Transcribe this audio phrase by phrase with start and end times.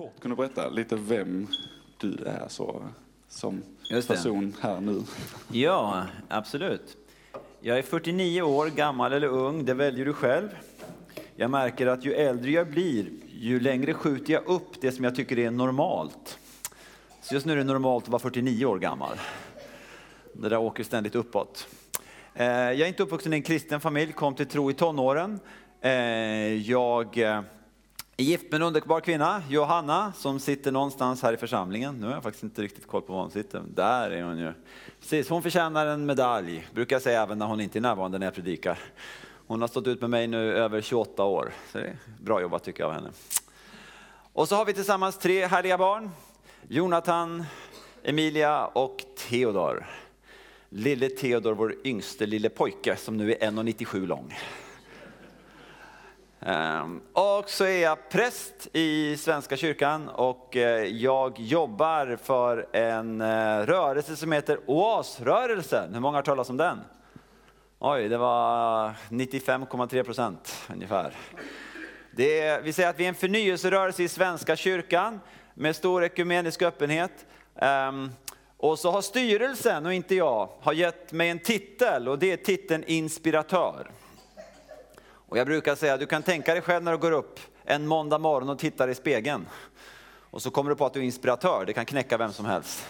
[0.00, 1.46] kort kunde berätta lite vem
[1.98, 2.82] du är så,
[3.28, 3.62] som
[4.08, 5.02] person här nu.
[5.52, 6.96] Ja, absolut.
[7.60, 10.48] Jag är 49 år, gammal eller ung, det väljer du själv.
[11.36, 15.14] Jag märker att ju äldre jag blir, ju längre skjuter jag upp det som jag
[15.14, 16.38] tycker är normalt.
[17.22, 19.16] Så just nu är det normalt att vara 49 år gammal.
[20.32, 21.68] Det där åker ständigt uppåt.
[22.34, 25.40] Eh, Jag är inte uppvuxen i en kristen familj, kom till tro i tonåren.
[25.80, 25.90] Eh,
[26.70, 27.42] Jag eh,
[28.22, 31.94] gift med en underbar kvinna, Johanna, som sitter någonstans här i församlingen.
[32.00, 33.62] Nu har jag faktiskt inte riktigt koll på var hon sitter.
[33.74, 34.52] Där är hon ju.
[35.00, 38.26] Precis, hon förtjänar en medalj, brukar jag säga även när hon inte är närvarande när
[38.26, 38.78] jag predikar.
[39.46, 42.64] Hon har stått ut med mig nu över 28 år, så det är bra jobbat
[42.64, 43.10] tycker jag av henne.
[44.32, 46.10] Och så har vi tillsammans tre härliga barn.
[46.68, 47.44] Jonathan,
[48.02, 49.86] Emilia och Theodor.
[50.68, 54.34] Lille Theodor, vår yngste lille pojke som nu är 1,97 lång.
[56.42, 63.20] Ehm, och så är jag präst i Svenska kyrkan och eh, jag jobbar för en
[63.20, 65.94] eh, rörelse som heter Oasrörelsen.
[65.94, 66.78] Hur många har hört talas om den?
[67.78, 71.12] Oj, det var 95,3 procent ungefär.
[72.10, 75.20] Det är, vi säger att vi är en förnyelserörelse i Svenska kyrkan
[75.54, 77.26] med stor ekumenisk öppenhet.
[77.56, 78.10] Ehm,
[78.56, 82.36] och så har styrelsen, och inte jag, har gett mig en titel och det är
[82.36, 83.90] titeln inspiratör.
[85.30, 88.18] Och jag brukar säga, du kan tänka dig själv när du går upp en måndag
[88.18, 89.46] morgon och tittar i spegeln.
[90.30, 92.86] Och så kommer du på att du är inspiratör, det kan knäcka vem som helst.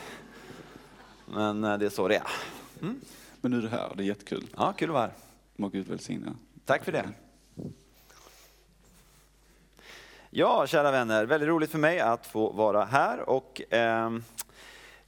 [1.27, 2.27] Men eh, det är så det är.
[3.41, 4.47] Men nu är du här, det är jättekul.
[4.57, 5.13] Ja, kul att vara här.
[5.57, 6.37] Må Gud välsigna.
[6.65, 7.09] Tack för det.
[10.31, 13.29] Ja, kära vänner, väldigt roligt för mig att få vara här.
[13.31, 14.25] Och, ehm,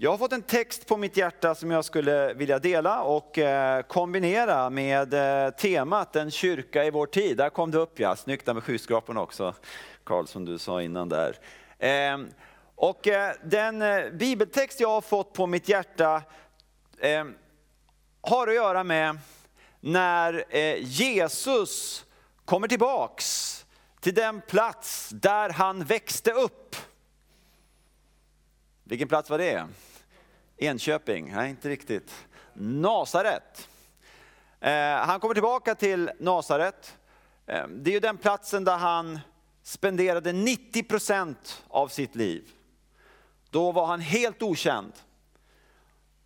[0.03, 3.83] jag har fått en text på mitt hjärta som jag skulle vilja dela och eh,
[3.83, 7.37] kombinera med eh, temat En kyrka i vår tid.
[7.37, 9.55] Där kom det upp ja, snyggt där med skyskrapan också,
[10.05, 11.39] Karl som du sa innan där.
[11.79, 12.29] Ehm,
[12.75, 13.83] och eh, den
[14.19, 16.23] bibeltext jag har fått på mitt hjärta
[17.01, 17.35] ehm,
[18.21, 19.19] har att göra med
[19.81, 22.05] när Jesus
[22.45, 23.59] kommer tillbaks
[24.01, 26.77] till den plats där han växte upp.
[28.85, 29.67] Vilken plats var det?
[30.63, 31.33] Enköping?
[31.35, 32.27] Nej, inte riktigt.
[32.55, 33.69] Nasaret.
[34.61, 36.99] Eh, han kommer tillbaka till Nasaret.
[37.47, 39.21] Eh, det är ju den platsen där han
[39.63, 42.51] spenderade 90 procent av sitt liv.
[43.51, 44.93] Då var han helt okänd.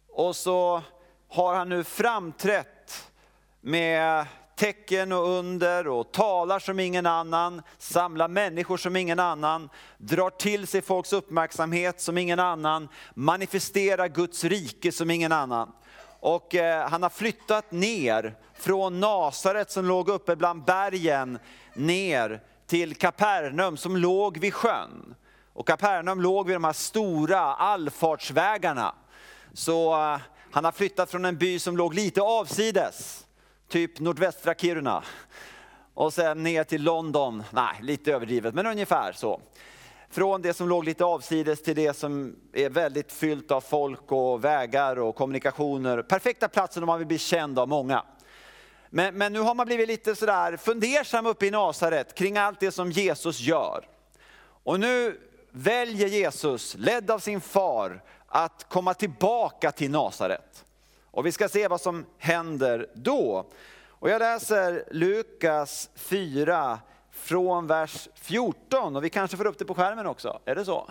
[0.08, 0.82] Och så
[1.28, 3.10] har han nu framträtt
[3.60, 4.26] med
[4.56, 9.68] tecken och under och talar som ingen annan, samlar människor som ingen annan,
[9.98, 15.72] drar till sig folks uppmärksamhet som ingen annan, manifesterar Guds rike som ingen annan.
[16.20, 21.38] Och eh, han har flyttat ner från Nasaret som låg uppe bland bergen
[21.74, 25.14] ner till Kapernaum som låg vid sjön.
[25.52, 28.94] Och Kapernaum låg vid de här stora allfartsvägarna.
[29.52, 33.25] Så eh, han har flyttat från en by som låg lite avsides,
[33.68, 35.04] typ nordvästra Kiruna.
[35.94, 39.40] Och sen ner till London, nej lite överdrivet men ungefär så.
[40.10, 44.44] Från det som låg lite avsides till det som är väldigt fyllt av folk och
[44.44, 46.02] vägar och kommunikationer.
[46.02, 48.04] Perfekta platsen om man vill bli känd av många.
[48.90, 52.70] Men, men nu har man blivit lite sådär fundersam uppe i Nasaret kring allt det
[52.70, 53.88] som Jesus gör.
[54.38, 60.65] Och nu väljer Jesus, ledd av sin far, att komma tillbaka till Nasaret.
[61.16, 63.46] Och vi ska se vad som händer då.
[63.88, 66.78] Och jag läser Lukas 4
[67.10, 70.40] från vers 14 och vi kanske får upp det på skärmen också.
[70.44, 70.90] Är det så?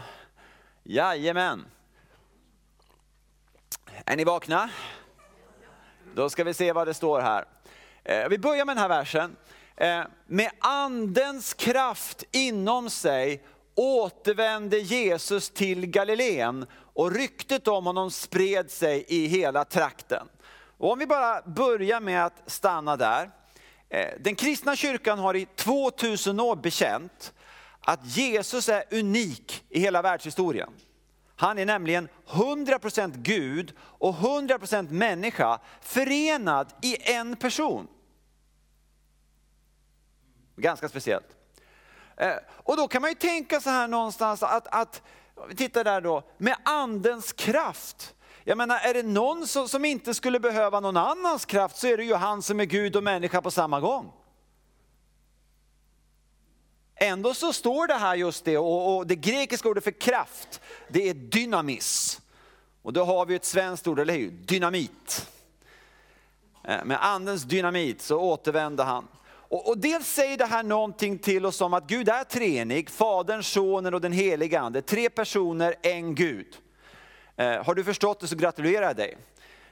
[0.84, 1.66] Jajamän.
[4.06, 4.70] Är ni vakna?
[6.16, 7.46] Då ska vi se vad det står här.
[8.04, 9.36] Eh, vi börjar med den här versen.
[9.76, 13.44] Eh, med andens kraft inom sig
[13.76, 20.28] återvände Jesus till Galileen och ryktet om honom spred sig i hela trakten.
[20.78, 23.32] Och om vi bara börjar med att stanna där.
[23.90, 27.34] Eh, den kristna kyrkan har i 2000 år bekänt
[27.80, 30.70] att Jesus är unik i hela världshistorien.
[31.36, 37.88] Han är nämligen 100% Gud och 100% människa förenad i en person.
[40.56, 41.28] Ganska speciellt.
[42.18, 45.02] Eh, och då kan man ju tänka så här någonstans att, att
[45.48, 48.14] vi tittar där då, med andens kraft.
[48.44, 51.98] Jag menar, är det någon som, som inte skulle behöva någon annans kraft så är
[51.98, 54.12] det ju han som är Gud och människa på samma gång.
[56.96, 61.10] Ändå så står det här just det, och, och det grekiska ordet för kraft, det
[61.10, 62.22] är dynamis.
[62.82, 64.32] Och då har vi ett svenskt ord, eller hur?
[64.32, 65.32] Dynamit.
[66.64, 69.08] Eh, med andens dynamit så återvänder han.
[69.56, 73.44] Och, och dels säger det här någonting till oss om att Gud är treenig, Fadern,
[73.44, 74.82] Sonen och den helige Ande.
[74.82, 76.58] Tre personer, en Gud.
[77.36, 79.18] Eh, har du förstått det så gratulerar jag dig.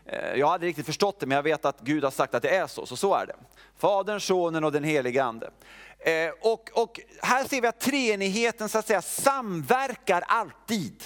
[0.06, 2.44] Eh, jag har aldrig riktigt förstått det men jag vet att Gud har sagt att
[2.44, 3.36] det är så, så så är det.
[3.78, 5.52] Fadern, Sonen och den helige Ande.
[6.00, 11.04] Eh, och, och här ser vi att treenigheten så att säga samverkar alltid.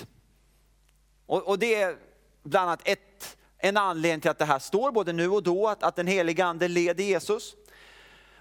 [1.25, 1.95] Och, och det är
[2.43, 5.83] bland annat ett, en anledning till att det här står både nu och då, att,
[5.83, 7.55] att den helige Ande leder Jesus.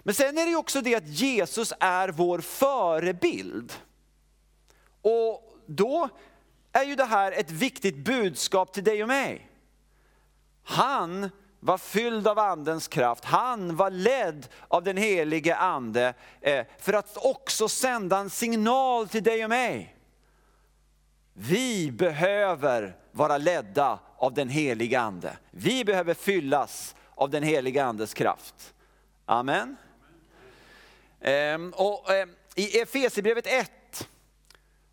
[0.07, 3.73] Men sen är det också det att Jesus är vår förebild.
[5.01, 6.09] Och då
[6.71, 9.49] är ju det här ett viktigt budskap till dig och mig.
[10.63, 16.93] Han var fylld av andens kraft, han var ledd av den helige ande eh, för
[16.93, 19.95] att också sända en signal till dig och mig.
[21.33, 25.37] Vi behöver vara ledda av den helige ande.
[25.51, 28.73] Vi behöver fyllas av den helige andes kraft.
[29.25, 29.77] Amen.
[31.21, 34.07] Ehm, och ehm, I Efesierbrevet 1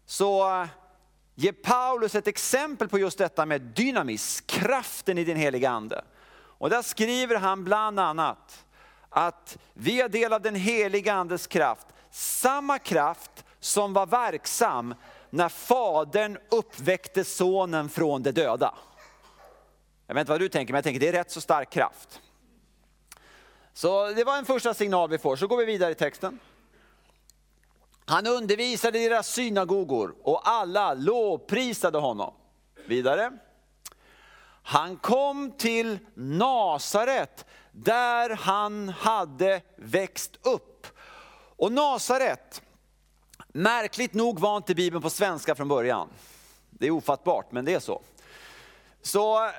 [0.07, 0.67] så
[1.35, 6.05] ger Paulus ett exempel på just detta med dynamis, kraften i den heliga ande.
[6.35, 8.65] Och där skriver han bland annat
[9.09, 14.95] att vi är del av den heliga andes kraft, samma kraft som var verksam
[15.31, 18.75] när fadern uppväckte sonen från de döda.
[20.07, 22.21] Jag vet inte vad du tänker, men jag tänker det är rätt så stark kraft.
[23.75, 26.39] Så det var en första signal vi får, så går vi vidare i texten.
[28.05, 32.35] Han undervisade i deras synagogor och alla lovprisade honom.
[32.87, 33.33] Vidare.
[34.63, 40.87] Han kom till Nasaret där han hade växt upp.
[41.57, 42.63] Och Nasaret,
[43.49, 46.09] märkligt nog var inte Bibeln på svenska från början.
[46.71, 48.03] Det är ofattbart, men det är så.
[49.03, 49.51] Så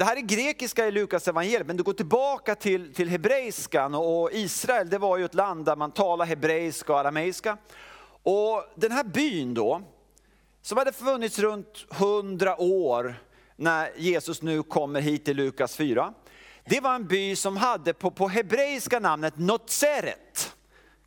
[0.00, 4.32] det här är grekiska i Lukas evangeliet, men du går tillbaka till, till hebreiskan och
[4.32, 7.56] Israel det var ju ett land där man talade hebreiska och arameiska.
[8.22, 9.82] Och den här byn då,
[10.62, 13.14] som hade funnits runt 100 år
[13.56, 16.14] när Jesus nu kommer hit till Lukas 4.
[16.64, 20.56] Det var en by som hade på, på hebreiska namnet Notseret.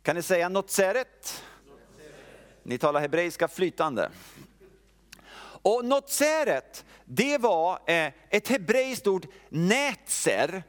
[0.02, 1.44] Kan ni säga Notseret?
[2.62, 4.10] Ni talar hebreiska flytande.
[5.62, 10.62] Och Notseret, det var eh, ett hebreiskt ord, netzer,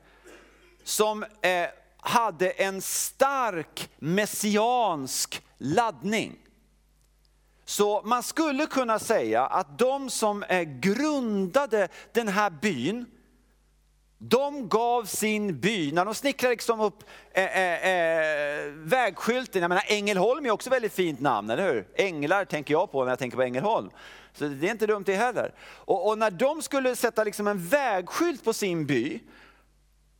[0.83, 1.67] som eh,
[1.97, 6.37] hade en stark messiansk laddning.
[7.65, 13.05] Så man skulle kunna säga att de som eh, grundade den här byn,
[14.17, 19.83] de gav sin by, när de snickrade liksom upp eh, eh, eh, vägskylten, jag menar
[19.87, 21.87] Ängelholm är också ett väldigt fint namn, eller hur?
[21.95, 23.89] Änglar tänker jag på när jag tänker på Ängelholm.
[24.33, 25.53] Så det är inte dumt det heller.
[25.61, 29.19] Och, och när de skulle sätta liksom en vägskylt på sin by,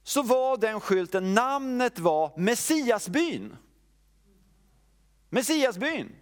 [0.04, 3.56] så var den skylten, namnet var Messiasbyn.
[5.30, 6.16] Messiasbyn.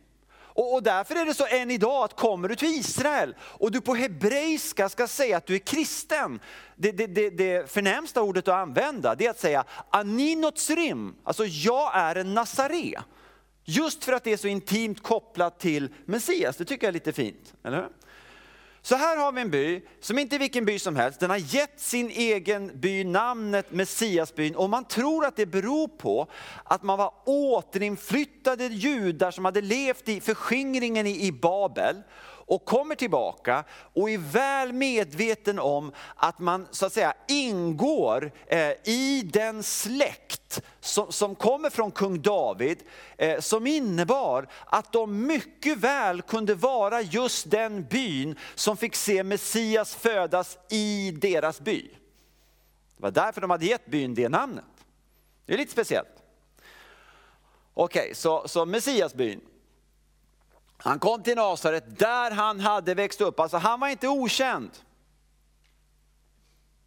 [0.56, 3.82] Och, och därför är det så än idag att kommer du till Israel och du
[3.82, 6.40] på hebreiska ska säga att du är kristen,
[6.76, 11.92] det, det, det, det förnämsta ordet att använda det är att säga aninotsrim, alltså jag
[11.96, 13.00] är en nasaré.
[13.66, 17.14] Just för att det är så intimt kopplat till Messias, det tycker jag är lite
[17.14, 17.54] fint.
[17.64, 17.90] Eller hur?
[18.86, 21.20] Så här har vi en by som inte är vilken by som helst.
[21.20, 26.28] Den har gett sin egen by namnet Messiasbyn och man tror att det beror på
[26.64, 31.96] att man var återinflyttade judar som hade levt i förskingringen i Babel
[32.46, 33.64] och kommer tillbaka
[33.94, 40.62] och är väl medveten om att man så att säga ingår eh, i den släkt
[40.80, 42.78] som, som kommer från kung David,
[43.18, 49.24] eh, som innebar att de mycket väl kunde vara just den byn som fick se
[49.24, 51.82] Messias födas i deras by.
[52.98, 54.66] Det var därför de hade gett byn det namnet.
[55.46, 56.08] Det är lite speciellt.
[57.74, 59.42] Okej, okay, så, så Messiasbyn.
[60.84, 63.40] Han kom till Nasaret där han hade växt upp.
[63.40, 64.72] Alltså han var inte okänd.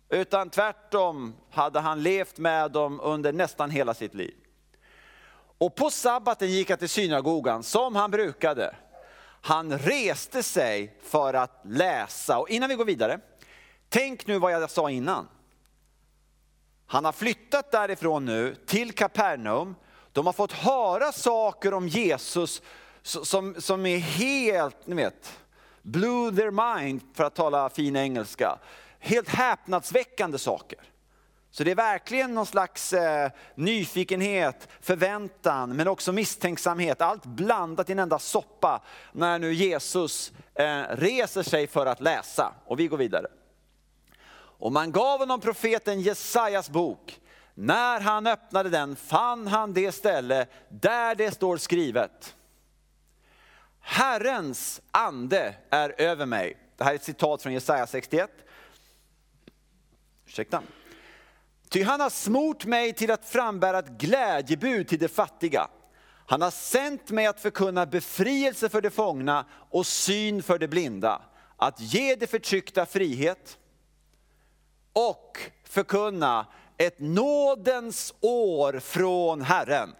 [0.08, 4.34] Utan tvärtom hade han levt med dem under nästan hela sitt liv.
[5.58, 8.76] Och på sabbaten gick han till synagogan som han brukade.
[9.40, 12.38] Han reste sig för att läsa.
[12.38, 13.20] Och innan vi går vidare,
[13.88, 15.28] tänk nu vad jag sa innan.
[16.86, 19.74] Han har flyttat därifrån nu till Kapernaum.
[20.12, 22.62] De har fått höra saker om Jesus
[23.06, 25.38] som, som är helt, ni vet,
[25.82, 28.58] blew their mind för att tala fin engelska.
[28.98, 30.78] Helt häpnadsväckande saker.
[31.50, 37.00] Så det är verkligen någon slags eh, nyfikenhet, förväntan, men också misstänksamhet.
[37.00, 38.82] Allt blandat i en enda soppa
[39.12, 42.52] när nu Jesus eh, reser sig för att läsa.
[42.64, 43.26] Och vi går vidare.
[44.58, 47.20] Och man gav honom profeten Jesajas bok.
[47.54, 52.35] När han öppnade den fann han det ställe där det står skrivet.
[53.88, 56.56] Herrens ande är över mig.
[56.76, 58.30] Det här är ett citat från Jesaja 61.
[60.26, 60.62] Ursäkta.
[61.68, 65.68] Ty han har smort mig till att frambära ett glädjebud till de fattiga.
[66.26, 71.22] Han har sänt mig att förkunna befrielse för de fångna och syn för de blinda.
[71.56, 73.58] Att ge de förtryckta frihet
[74.92, 79.94] och förkunna ett nådens år från Herren.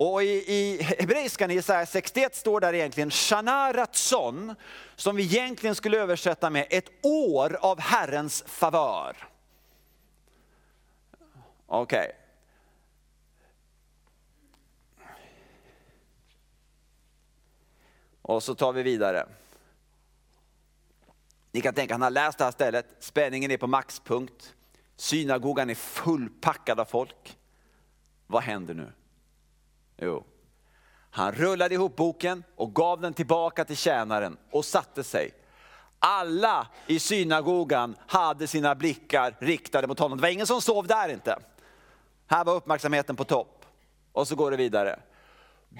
[0.00, 4.54] Och i, i hebreiskan i Jesaja 61 står där egentligen Shana Ratson,
[4.96, 9.16] som vi egentligen skulle översätta med ett år av Herrens favör.
[11.66, 11.98] Okej.
[11.98, 12.12] Okay.
[18.22, 19.26] Och så tar vi vidare.
[21.52, 24.54] Ni kan tänka, han har läst det här stället, spänningen är på maxpunkt,
[24.96, 27.38] synagogan är fullpackad av folk.
[28.26, 28.92] Vad händer nu?
[30.00, 30.24] Jo,
[31.10, 35.34] han rullade ihop boken och gav den tillbaka till tjänaren och satte sig.
[35.98, 40.18] Alla i synagogan hade sina blickar riktade mot honom.
[40.18, 41.38] Det var ingen som sov där inte.
[42.26, 43.64] Här var uppmärksamheten på topp.
[44.12, 45.00] Och så går det vidare.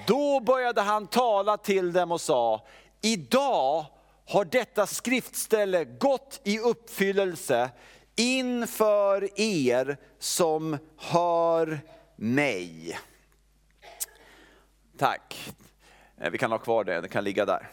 [0.06, 2.66] Då började han tala till dem och sa,
[3.00, 3.86] idag
[4.28, 7.70] har detta skriftställe gått i uppfyllelse
[8.16, 11.80] inför er som hör
[12.16, 12.98] mig.
[15.00, 15.52] Tack.
[16.20, 17.68] Eh, vi kan ha kvar det, det kan ligga där.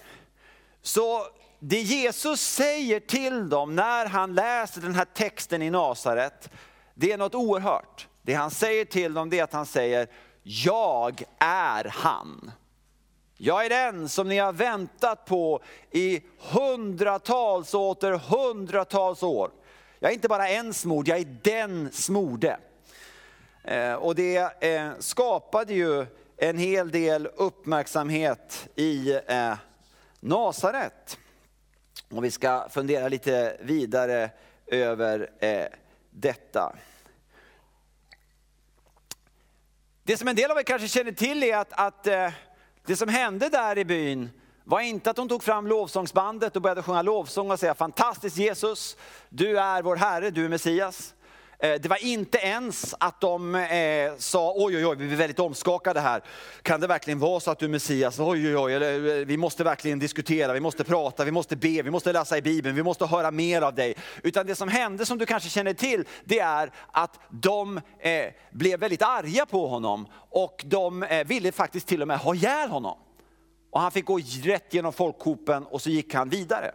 [0.82, 1.28] Så
[1.60, 6.50] det Jesus säger till dem när han läser den här texten i Nasaret,
[6.94, 8.08] det är något oerhört.
[8.22, 10.08] Det han säger till dem det är att han säger,
[10.44, 12.52] jag är han.
[13.38, 19.52] Jag är den som ni har väntat på i hundratals och åter hundratals år.
[20.00, 22.60] Jag är inte bara en smord, jag är den smorde.
[23.64, 26.06] Eh, och det eh, skapade ju
[26.38, 29.54] en hel del uppmärksamhet i eh,
[30.20, 31.18] Nasaret.
[32.10, 34.30] Och vi ska fundera lite vidare
[34.68, 35.66] över eh,
[36.10, 36.76] detta.
[40.04, 42.32] Det som en del av er kanske känner till är att, att eh,
[42.86, 44.30] det som hände där i byn
[44.64, 48.98] var inte att de tog fram lovsångsbandet och började sjunga lovsång och säga fantastiskt Jesus,
[49.30, 51.14] du är vår Herre, du är Messias.
[51.60, 55.40] Eh, det var inte ens att de eh, sa oj oj oj, vi är väldigt
[55.40, 56.24] omskakade här.
[56.62, 58.20] Kan det verkligen vara så att du är Messias?
[58.20, 61.82] Oj oj oj, eller, eh, vi måste verkligen diskutera, vi måste prata, vi måste be,
[61.82, 63.96] vi måste läsa i Bibeln, vi måste höra mer av dig.
[64.24, 68.80] Utan det som hände som du kanske känner till, det är att de eh, blev
[68.80, 72.98] väldigt arga på honom och de eh, ville faktiskt till och med ha ihjäl honom.
[73.72, 76.72] Och han fick gå rätt genom folkhopen och så gick han vidare.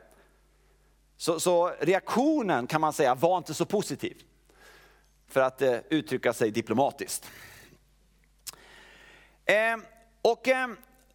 [1.17, 4.17] Så, så reaktionen kan man säga var inte så positiv
[5.33, 7.31] för att eh, uttrycka sig diplomatiskt.
[9.45, 9.77] Eh,
[10.23, 10.69] och eh,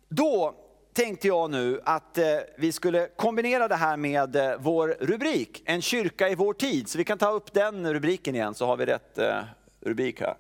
[0.10, 0.56] då
[0.94, 2.26] tänkte jag nu att eh,
[2.58, 6.90] vi skulle kombinera det här med eh, vår rubrik, En kyrka i vår tid.
[6.90, 9.44] Så vi kan ta upp den rubriken igen så har vi rätt eh,
[9.82, 10.38] rubrik här.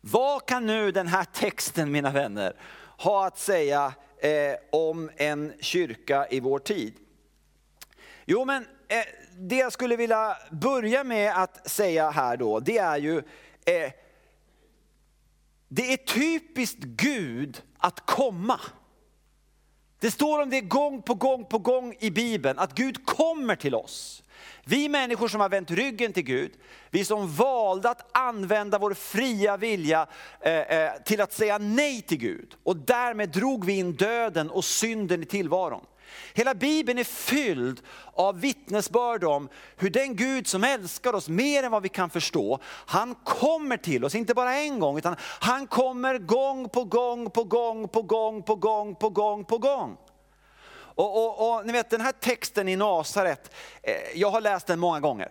[0.00, 2.56] Vad kan nu den här texten, mina vänner,
[2.98, 3.94] ha att säga
[4.70, 6.94] om en kyrka i vår tid?
[8.24, 9.04] Jo, men Eh,
[9.38, 13.18] det jag skulle vilja börja med att säga här då, det är ju,
[13.64, 13.92] eh,
[15.68, 18.60] det är typiskt Gud att komma.
[20.00, 23.74] Det står om det gång på gång på gång i Bibeln, att Gud kommer till
[23.74, 24.22] oss.
[24.64, 26.52] Vi människor som har vänt ryggen till Gud,
[26.90, 30.06] vi som valde att använda vår fria vilja
[30.40, 32.56] eh, eh, till att säga nej till Gud.
[32.62, 35.86] Och därmed drog vi in döden och synden i tillvaron.
[36.34, 37.80] Hela Bibeln är fylld
[38.12, 42.58] av vittnesbörd om hur den Gud som älskar oss mer än vad vi kan förstå,
[42.64, 47.44] han kommer till oss, inte bara en gång, utan han kommer gång på gång på
[47.44, 49.96] gång på gång på gång på gång på gång.
[50.96, 54.78] Och, och, och ni vet den här texten i Nasaret, eh, jag har läst den
[54.78, 55.30] många gånger.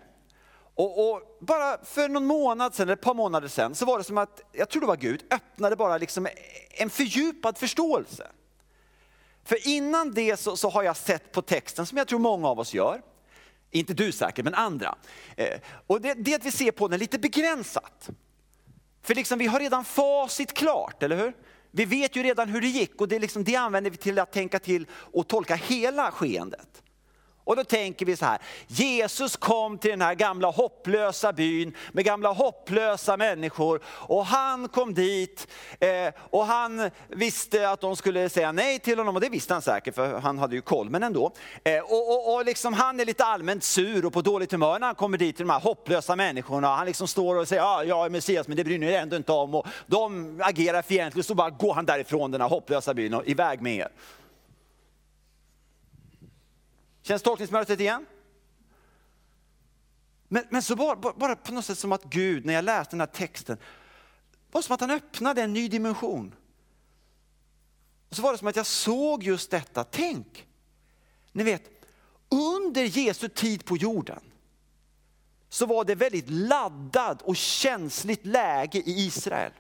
[0.75, 4.03] Och, och, bara för någon månad sedan, eller ett par månader sedan, så var det
[4.03, 6.27] som att, jag tror det var Gud, öppnade bara liksom
[6.69, 8.27] en fördjupad förståelse.
[9.45, 12.59] För innan det så, så, har jag sett på texten, som jag tror många av
[12.59, 13.01] oss gör,
[13.71, 14.95] inte du säkert, men andra.
[15.37, 18.09] Eh, och det, det är att vi ser på den lite begränsat.
[19.01, 21.33] För liksom, vi har redan facit klart, eller hur?
[21.71, 24.31] Vi vet ju redan hur det gick och det, liksom, det använder vi till att
[24.31, 26.83] tänka till och tolka hela skeendet.
[27.45, 32.05] Och då tänker vi så här, Jesus kom till den här gamla hopplösa byn med
[32.05, 35.47] gamla hopplösa människor och han kom dit
[35.79, 39.61] eh, och han visste att de skulle säga nej till honom och det visste han
[39.61, 41.31] säkert för han hade ju koll, men ändå.
[41.63, 44.87] Eh, och, och, och liksom, han är lite allmänt sur och på dåligt humör när
[44.87, 46.75] han kommer dit till de här hopplösa människorna.
[46.75, 49.15] Han liksom står och säger, ja, jag är Messias men det bryr ni er ändå
[49.15, 49.55] inte om.
[49.55, 53.61] Och de agerar fientligt så bara går han därifrån den här hopplösa byn och iväg
[53.61, 53.89] med er.
[57.05, 58.05] Känns tolkningsmönstret igen?
[60.27, 62.99] Men, men så bara, bara på något sätt som att Gud, när jag läste den
[62.99, 63.57] här texten,
[64.51, 66.35] var som att han öppnade en ny dimension.
[68.09, 69.83] Och så var det som att jag såg just detta.
[69.83, 70.47] Tänk,
[71.31, 71.63] ni vet,
[72.29, 74.21] under Jesu tid på jorden
[75.49, 79.51] så var det väldigt laddad och känsligt läge i Israel.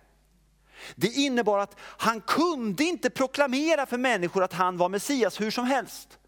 [0.95, 5.65] Det innebar att han kunde inte proklamera för människor att han var Messias hur som
[5.65, 6.19] helst.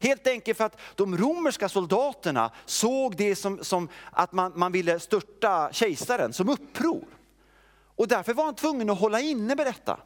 [0.00, 5.00] Helt enkelt för att de romerska soldaterna såg det som, som att man, man ville
[5.00, 7.04] störta kejsaren som uppror.
[7.96, 10.00] Och därför var han tvungen att hålla inne med detta.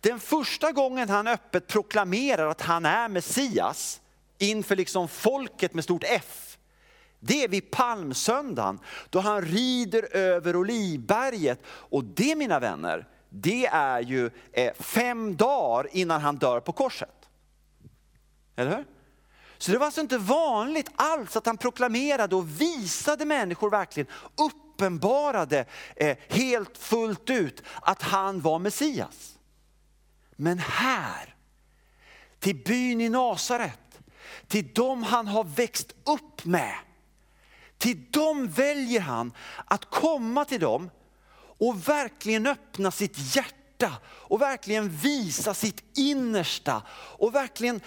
[0.00, 4.00] Den första gången han öppet proklamerar att han är Messias
[4.38, 6.58] inför liksom folket med stort F,
[7.26, 11.60] det är vid palmsöndagen då han rider över Olivberget.
[11.66, 17.23] Och det mina vänner, det är ju eh, fem dagar innan han dör på korset.
[18.56, 18.84] Eller hur?
[19.58, 24.06] Så det var alltså inte vanligt alls att han proklamerade och visade människor verkligen,
[24.36, 25.64] uppenbarade
[25.96, 29.38] eh, helt fullt ut att han var Messias.
[30.36, 31.34] Men här,
[32.38, 33.98] till byn i Nasaret,
[34.46, 36.74] till dem han har växt upp med,
[37.78, 39.32] till dem väljer han
[39.64, 40.90] att komma till dem
[41.58, 46.82] och verkligen öppna sitt hjärta och verkligen visa sitt innersta
[47.18, 47.80] och verkligen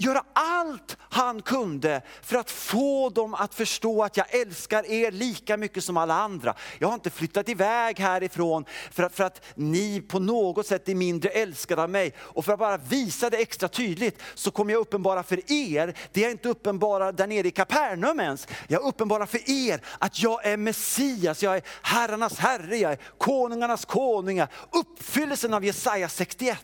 [0.00, 5.56] göra allt han kunde för att få dem att förstå att jag älskar er lika
[5.56, 6.54] mycket som alla andra.
[6.78, 10.94] Jag har inte flyttat iväg härifrån för att, för att ni på något sätt är
[10.94, 12.14] mindre älskade av mig.
[12.18, 16.24] Och för att bara visa det extra tydligt så kommer jag uppenbara för er, det
[16.24, 18.48] är inte uppenbara där nere i Kapernaum ens.
[18.68, 23.84] Jag uppenbarar för er att jag är Messias, jag är herrarnas herre, jag är konungarnas
[23.84, 24.42] konung,
[24.72, 26.58] Uppfyllelsen av Jesaja 61.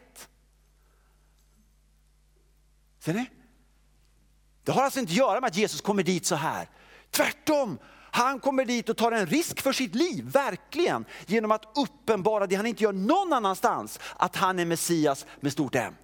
[3.06, 3.26] Ser ni?
[4.64, 6.68] Det har alltså inte att göra med att Jesus kommer dit så här.
[7.10, 7.78] Tvärtom,
[8.10, 11.04] han kommer dit och tar en risk för sitt liv, verkligen.
[11.26, 15.74] Genom att uppenbara det han inte gör någon annanstans, att han är Messias med stort
[15.74, 15.94] M.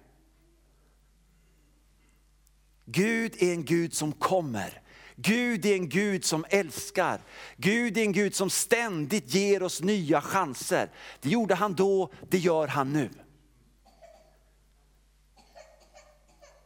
[2.85, 4.81] Gud är en Gud som kommer.
[5.15, 7.19] Gud är en Gud som älskar.
[7.57, 10.89] Gud är en Gud som ständigt ger oss nya chanser.
[11.21, 13.09] Det gjorde han då, det gör han nu.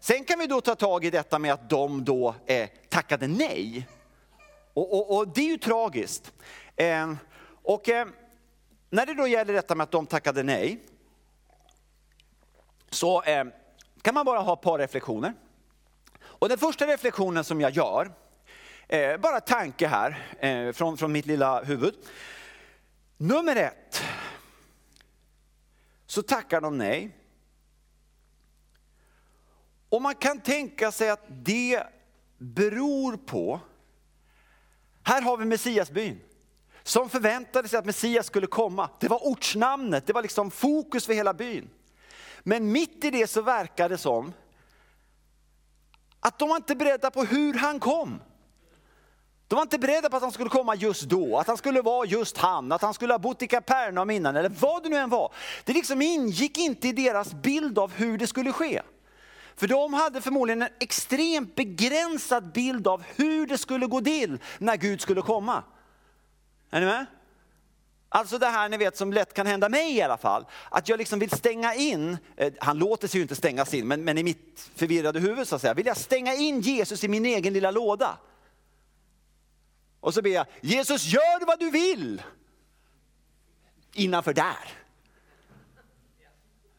[0.08, 3.88] Sen kan vi då ta tag i detta med att de då eh, tackade nej.
[4.74, 6.34] Och, och, och, det är ju tragiskt.
[6.76, 7.14] Eh,
[7.64, 8.08] och eh,
[8.90, 10.80] när det då gäller detta med att de tackade nej,
[12.90, 13.46] så eh,
[14.02, 15.34] kan man bara ha ett par reflektioner.
[16.20, 18.12] Och den första reflektionen som jag gör,
[18.88, 21.96] eh, bara tanke här eh, från, från mitt lilla huvud.
[23.18, 24.04] Nummer ett,
[26.06, 27.12] så tackar de nej
[29.98, 31.84] och man kan tänka sig att det
[32.38, 33.60] beror på,
[35.04, 36.20] här har vi Messiasbyn
[36.84, 38.90] som förväntade sig att Messias skulle komma.
[39.00, 41.70] Det var ortsnamnet, det var liksom fokus för hela byn.
[42.44, 44.34] Men mitt i det så verkar det som
[46.20, 48.20] att de var inte beredda på hur han kom.
[49.48, 52.06] De var inte beredda på att han skulle komma just då, att han skulle vara
[52.06, 55.10] just han, att han skulle ha bott i Kapernaum innan eller vad det nu än
[55.10, 55.34] var.
[55.64, 58.82] Det liksom ingick inte i deras bild av hur det skulle ske.
[59.58, 64.78] För de hade förmodligen en extremt begränsad bild av hur det skulle gå till när
[64.78, 65.64] Gud skulle komma.
[66.70, 67.06] Är ni med?
[68.10, 70.46] Alltså det här ni vet som lätt kan hända mig i alla fall.
[70.72, 74.04] Att jag liksom vill stänga in, eh, han låter sig ju inte stängas in, men,
[74.04, 77.26] men i mitt förvirrade huvud så att säga, vill jag stänga in Jesus i min
[77.26, 78.18] egen lilla låda.
[80.00, 82.22] Och så ber jag, Jesus gör vad du vill.
[83.94, 84.70] Innanför där.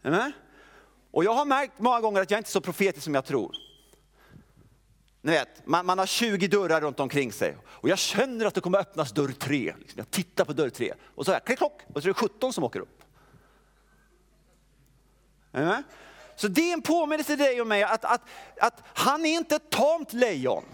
[0.03, 0.33] Är ni med?
[1.11, 3.57] Och jag har märkt många gånger att jag inte är så profetisk som jag tror.
[5.23, 8.61] Ni vet, man, man, har 20 dörrar runt omkring sig och jag känner att det
[8.61, 9.75] kommer öppnas dörr tre.
[9.79, 12.15] Liksom jag tittar på dörr tre och så här, klick klock, och så är det
[12.15, 13.03] 17 som åker upp.
[15.53, 15.83] Mm.
[16.37, 18.23] Så det är en påminnelse till dig och mig att, att,
[18.61, 20.65] att han är inte ett tamt lejon,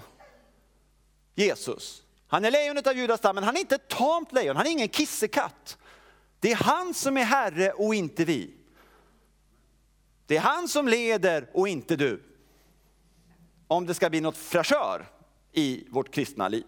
[1.34, 2.02] Jesus.
[2.26, 5.78] Han är lejonet av judastammen, han är inte ett tamt lejon, han är ingen kissekatt.
[6.40, 8.54] Det är han som är herre och inte vi.
[10.26, 12.22] Det är han som leder och inte du.
[13.68, 15.06] om det ska bli något fräschör
[15.52, 16.64] i vårt kristna liv.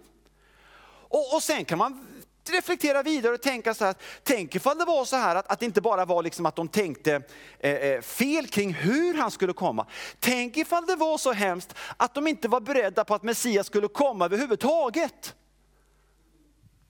[1.08, 2.06] Och, och sen kan man
[2.50, 5.66] reflektera vidare och tänka så här, tänk ifall det var så här att, att det
[5.66, 7.22] inte bara var liksom att de tänkte
[7.58, 9.86] eh, eh, fel kring hur han skulle komma.
[10.20, 13.88] Tänk ifall det var så hemskt att de inte var beredda på att Messias skulle
[13.88, 15.34] komma överhuvudtaget.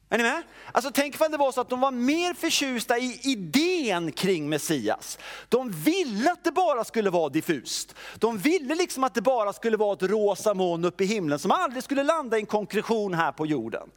[0.08, 0.42] Är ni med?
[0.72, 5.18] Alltså tänk ifall det var så att de var mer förtjusta i idén kring Messias.
[5.48, 7.94] De ville att det bara skulle vara diffust.
[8.18, 11.50] De ville liksom att det bara skulle vara ett rosa moln uppe i himlen som
[11.50, 13.90] aldrig skulle landa i en konkretion här på jorden.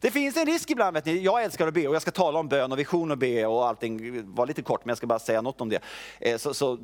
[0.00, 2.38] Det finns en risk ibland, vet ni, jag älskar att be och jag ska tala
[2.38, 5.18] om bön och vision och be och allting, var lite kort men jag ska bara
[5.18, 5.82] säga något om det.
[6.20, 6.78] Eh, så, så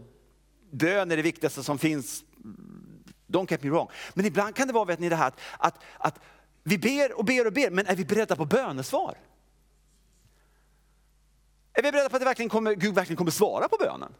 [0.71, 2.25] bön är det viktigaste som finns,
[3.27, 3.89] don't get me wrong.
[4.15, 6.21] Men ibland kan det vara, vet ni, det här att, att, att
[6.63, 9.19] vi ber och ber och ber, men är vi beredda på bönesvar?
[11.73, 14.15] Är vi beredda på att det verkligen kommer, Gud verkligen kommer svara på bönen?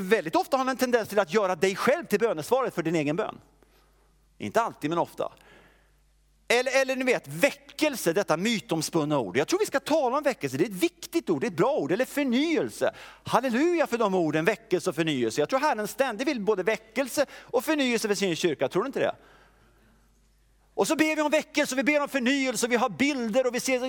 [0.00, 2.94] Väldigt ofta har han en tendens till att göra dig själv till bönesvaret för din
[2.94, 3.40] egen bön.
[4.38, 5.32] Inte alltid, men ofta.
[6.48, 9.36] Eller, eller ni vet, väckelse, detta mytomspunna ord.
[9.36, 11.56] Jag tror vi ska tala om väckelse, det är ett viktigt ord, det är ett
[11.56, 11.92] bra ord.
[11.92, 12.94] Eller förnyelse.
[13.24, 15.40] Halleluja för de orden, väckelse och förnyelse.
[15.40, 19.00] Jag tror Herren ständigt vill både väckelse och förnyelse för sin kyrka, tror du inte
[19.00, 19.14] det?
[20.78, 23.60] Och så ber vi om väckelse, vi ber om förnyelse, vi har bilder och vi
[23.60, 23.80] ser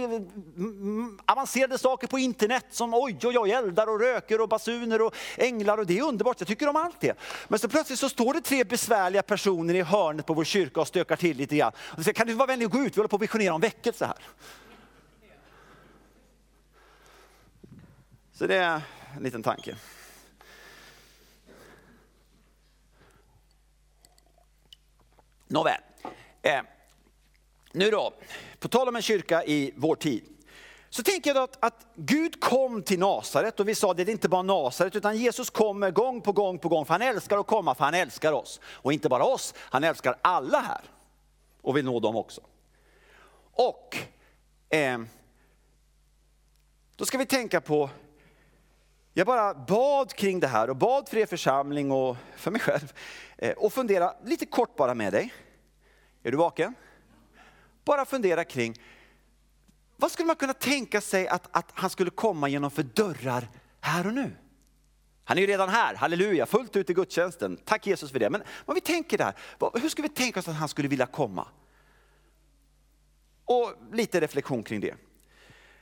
[1.25, 5.77] avancerade saker på internet som oj, oj, oj, eldar och röker och basuner och änglar
[5.77, 7.13] och det är underbart, jag tycker om allt det.
[7.47, 10.87] Men så plötsligt så står det tre besvärliga personer i hörnet på vår kyrka och
[10.87, 11.71] stökar till lite grann.
[11.77, 13.61] Och säger, kan du vara vänlig och gå ut, vi håller på att visionera om
[13.61, 14.17] väckelse här.
[18.33, 18.81] Så det är
[19.17, 19.75] en liten tanke.
[25.47, 25.81] Nåväl.
[26.41, 26.61] Eh.
[27.71, 28.13] Nu då,
[28.59, 30.23] på tal om en kyrka i vår tid.
[30.89, 34.09] Så tänker jag att, att Gud kom till Nasaret och vi sa att det är
[34.09, 37.47] inte bara Nasaret utan Jesus kommer gång på gång på gång för han älskar att
[37.47, 38.59] komma för han älskar oss.
[38.63, 40.81] Och inte bara oss, han älskar alla här
[41.61, 42.41] och vill nå dem också.
[43.51, 43.97] Och
[44.69, 44.99] eh,
[46.95, 47.89] då ska vi tänka på,
[49.13, 52.93] jag bara bad kring det här och bad för er församling och för mig själv
[53.37, 55.33] eh, och fundera lite kort bara med dig.
[56.23, 56.75] Är du vaken?
[57.89, 58.75] Bara fundera kring,
[59.97, 63.47] vad skulle man kunna tänka sig att, att han skulle komma genom för dörrar
[63.81, 64.31] här och nu?
[65.23, 67.57] Han är ju redan här, halleluja, fullt ut i gudstjänsten.
[67.65, 68.29] Tack Jesus för det.
[68.29, 69.33] Men om vi tänker där,
[69.81, 71.47] hur skulle vi tänka oss att han skulle vilja komma?
[73.45, 74.95] Och lite reflektion kring det.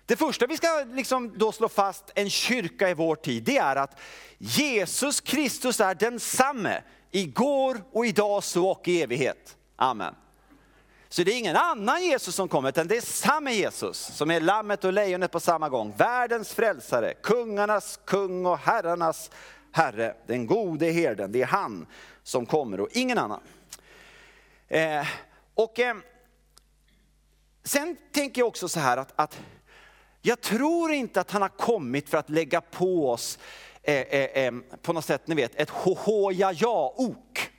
[0.05, 3.75] Det första vi ska liksom då slå fast, en kyrka i vår tid, det är
[3.75, 3.99] att
[4.37, 9.57] Jesus Kristus är densamme igår och idag så och i evighet.
[9.75, 10.15] Amen.
[11.09, 14.41] Så det är ingen annan Jesus som kommer, utan det är samma Jesus som är
[14.41, 15.93] lammet och lejonet på samma gång.
[15.97, 19.31] Världens frälsare, kungarnas kung och herrarnas
[19.71, 21.31] herre, den gode herden.
[21.31, 21.87] Det är han
[22.23, 23.41] som kommer och ingen annan.
[24.67, 25.07] Eh,
[25.53, 25.95] och eh,
[27.67, 29.41] Sen tänker jag också så här att, att
[30.21, 33.39] jag tror inte att han har kommit för att lägga på oss
[33.83, 37.49] eh, eh, eh på något sätt, ni vet, ett ho-ho-ja-ja-ok.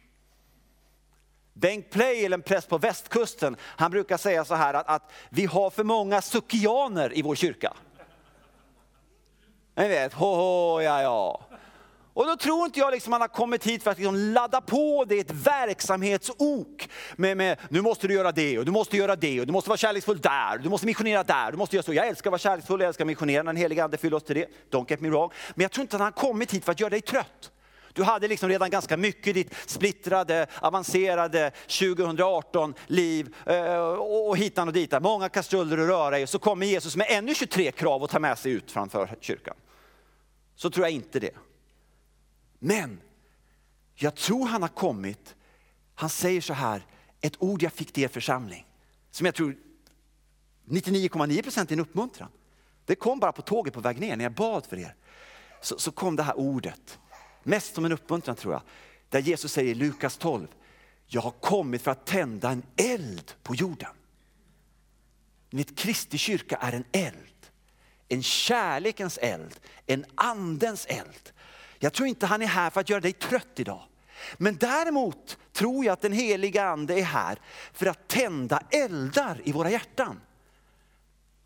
[1.61, 5.71] Bengt Pleijel, en präst på västkusten, han brukar säga så här att, att vi har
[5.71, 7.73] för många sukianer i vår kyrka.
[9.77, 11.41] Ni vet, ho, ho ja ja.
[12.13, 15.05] Och då tror inte jag liksom man har kommit hit för att liksom ladda på
[15.09, 16.89] det ett verksamhetsok.
[17.17, 19.71] Med, med, nu måste du göra det och du måste göra det och du måste
[19.71, 21.95] vara kärleksfull där, du måste missionera där, du måste göra så.
[21.95, 24.37] Jag älskar att vara kärleksfull, jag älskar att missionera, den helige ande fyller oss till
[24.37, 24.47] det.
[24.71, 25.31] Don't get me wrong.
[25.55, 27.51] Men jag tror inte att han har kommit hit för att göra dig trött.
[27.99, 34.69] Du hade liksom redan ganska mycket i ditt splittrade, avancerade 2018 liv eh, och hitan
[34.69, 35.03] och ditan.
[35.03, 36.27] Många kastruller att röra i.
[36.27, 39.57] Så kommer Jesus med ännu 23 krav att ta med sig ut framför kyrkan.
[40.55, 41.31] Så tror jag inte det.
[42.59, 43.01] Men
[43.95, 45.35] jag tror han har kommit,
[45.95, 46.87] han säger så här,
[47.21, 48.67] ett ord jag fick till er församling.
[49.11, 49.57] Som jag tror
[50.69, 52.31] 99,9 procent är en uppmuntran.
[52.85, 54.95] Det kom bara på tåget på väg ner när jag bad för er.
[55.61, 56.99] Så, så kom det här ordet.
[57.49, 58.63] Mest som en uppmuntran tror jag.
[59.09, 60.47] Där Jesus säger i Lukas 12,
[61.07, 63.91] jag har kommit för att tända en eld på jorden.
[65.51, 67.47] Mitt Kristi kyrka är en eld.
[68.09, 71.33] En kärlekens eld, en andens eld.
[71.79, 73.83] Jag tror inte han är här för att göra dig trött idag.
[74.37, 77.39] Men däremot tror jag att den heliga ande är här
[77.73, 80.21] för att tända eldar i våra hjärtan.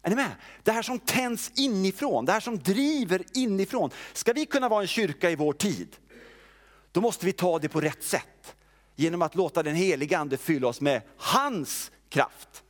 [0.03, 0.31] Är ni med?
[0.62, 3.91] Det här som tänds inifrån, det här som driver inifrån.
[4.12, 5.97] Ska vi kunna vara en kyrka i vår tid,
[6.93, 8.57] då måste vi ta det på rätt sätt.
[8.97, 12.62] Genom att låta den heliga ande fylla oss med hans kraft.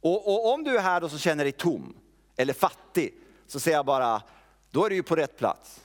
[0.00, 1.96] Och, och om du är här och så känner dig tom
[2.36, 3.14] eller fattig,
[3.46, 4.22] så säger jag bara,
[4.70, 5.80] då är du ju på rätt plats.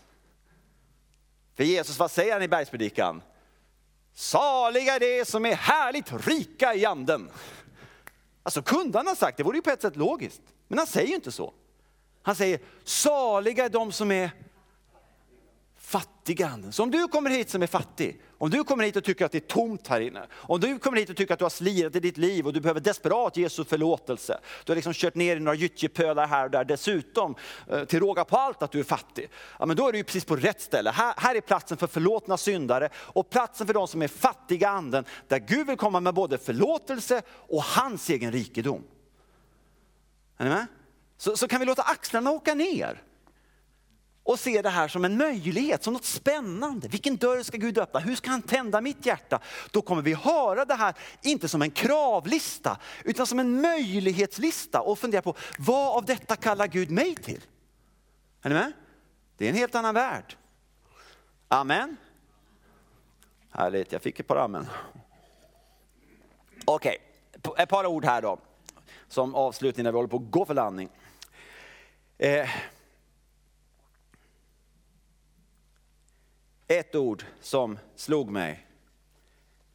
[1.55, 3.21] För Jesus, vad säger han i bergspredikan?
[4.13, 7.29] Saliga är de som är härligt rika i anden.
[8.43, 10.41] Alltså kunde han ha sagt, det vore ju på ett sätt logiskt.
[10.67, 11.53] Men han säger ju inte så.
[12.21, 14.31] Han säger, saliga är de som är
[15.93, 16.71] fattiga anden.
[16.71, 19.31] Så om du kommer hit som är fattig, om du kommer hit och tycker att
[19.31, 21.95] det är tomt här inne, om du kommer hit och tycker att du har slirat
[21.95, 25.39] i ditt liv och du behöver desperat Jesu förlåtelse, du har liksom kört ner i
[25.39, 27.35] några gyttjepölar här och där, dessutom
[27.69, 29.29] eh, till råga på allt att du är fattig,
[29.59, 30.91] ja, men då är du ju precis på rätt ställe.
[30.91, 35.05] Här, här är platsen för förlåtna syndare och platsen för de som är fattiga anden,
[35.27, 38.83] där Gud vill komma med både förlåtelse och hans egen rikedom.
[40.37, 40.65] Är ni med?
[41.17, 43.01] Så, så kan vi låta axlarna åka ner
[44.23, 46.87] och se det här som en möjlighet, som något spännande.
[46.87, 47.99] Vilken dörr ska Gud öppna?
[47.99, 49.39] Hur ska han tända mitt hjärta?
[49.71, 54.99] Då kommer vi höra det här, inte som en kravlista, utan som en möjlighetslista och
[54.99, 57.41] fundera på vad av detta kallar Gud mig till?
[58.41, 58.71] Är ni med?
[59.37, 60.35] Det är en helt annan värld.
[61.47, 61.97] Amen.
[63.51, 64.67] Härligt, jag fick ett par amen.
[66.65, 66.97] Okej,
[67.43, 67.63] okay.
[67.63, 68.39] ett par ord här då,
[69.07, 70.89] som avslutning när vi håller på att gå för landning.
[72.17, 72.49] Eh,
[76.67, 78.67] Ett ord som slog mig,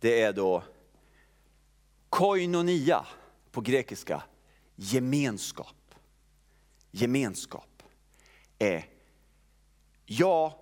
[0.01, 0.63] det är då
[2.09, 3.07] koinonia
[3.51, 4.23] på grekiska,
[4.77, 5.95] gemenskap.
[6.91, 7.83] Gemenskap.
[8.59, 8.87] är,
[10.07, 10.53] jag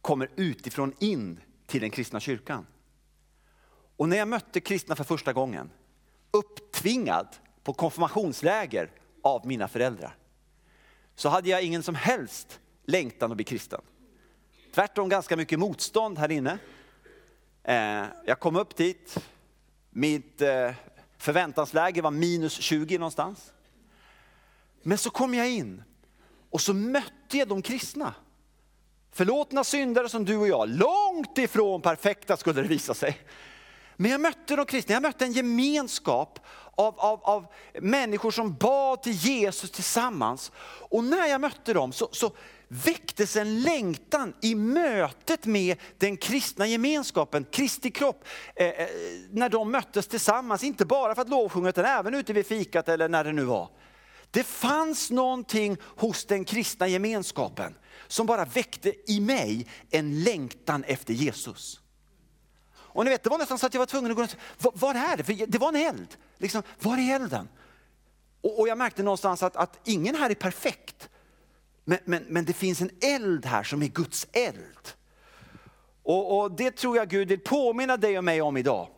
[0.00, 2.66] kommer utifrån in till den kristna kyrkan.
[3.96, 5.70] Och när jag mötte kristna för första gången,
[6.30, 7.28] upptvingad
[7.62, 8.90] på konfirmationsläger
[9.22, 10.16] av mina föräldrar,
[11.14, 13.80] så hade jag ingen som helst längtan att bli kristen.
[14.74, 16.58] Tvärtom ganska mycket motstånd här inne.
[17.64, 19.16] Eh, jag kom upp dit,
[19.90, 20.70] mitt eh,
[21.18, 23.52] förväntansläge var minus 20 någonstans.
[24.82, 25.82] Men så kom jag in
[26.50, 28.14] och så mötte jag de kristna.
[29.12, 33.18] Förlåtna syndare som du och jag, långt ifrån perfekta skulle det visa sig.
[33.96, 36.38] Men jag mötte de kristna, jag mötte en gemenskap
[36.70, 37.46] av, av, av
[37.80, 40.52] människor som bad till Jesus tillsammans.
[40.90, 42.32] Och när jag mötte dem så, så
[42.68, 48.24] väcktes en längtan i mötet med den kristna gemenskapen, Kristi kropp,
[48.56, 48.88] eh, eh,
[49.30, 50.64] när de möttes tillsammans.
[50.64, 53.68] Inte bara för att lovsjunga utan även ute vid fikat eller när det nu var.
[54.30, 57.74] Det fanns någonting hos den kristna gemenskapen
[58.08, 61.80] som bara väckte i mig en längtan efter Jesus.
[62.94, 64.26] Och ni vet, det var nästan så att jag var tvungen att gå
[64.68, 65.24] och var är det?
[65.24, 66.16] För det var en eld.
[66.38, 67.48] Liksom, var är elden?
[68.40, 71.08] Och, och jag märkte någonstans att, att ingen här är perfekt.
[71.84, 74.88] Men, men, men det finns en eld här som är Guds eld.
[76.02, 78.88] Och, och det tror jag Gud vill påminna dig och mig om idag.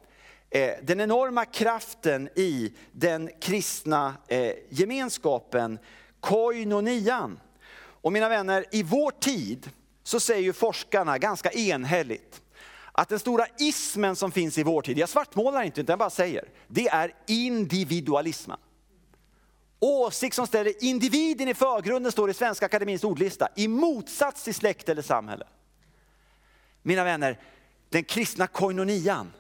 [0.51, 5.79] Eh, den enorma kraften i den kristna eh, gemenskapen,
[6.21, 7.41] koinonian.
[7.79, 9.71] Och mina vänner, i vår tid
[10.03, 12.43] så säger ju forskarna ganska enhälligt
[12.93, 16.11] att den stora ismen som finns i vår tid, jag svartmålar inte utan jag bara
[16.11, 18.59] säger, det är individualismen.
[19.79, 24.89] Åsikt som ställer individen i förgrunden står i Svenska Akademins ordlista, i motsats till släkt
[24.89, 25.47] eller samhälle.
[26.83, 27.41] Mina vänner,
[27.89, 29.33] den kristna koinonian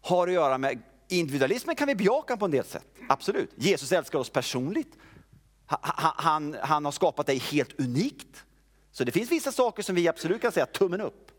[0.00, 3.50] har att göra med individualismen kan vi bejaka på en del sätt, absolut.
[3.56, 4.92] Jesus älskar oss personligt.
[5.66, 8.44] Han, han, han har skapat dig helt unikt.
[8.92, 11.30] Så det finns vissa saker som vi absolut kan säga tummen upp.